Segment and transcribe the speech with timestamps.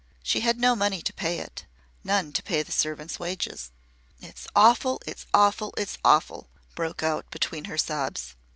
[0.23, 1.67] She had no money to pay it,
[2.03, 3.69] none to pay the servants' wages.
[4.19, 8.33] "It's awful it's awful it's awful!" broke out between her sobs.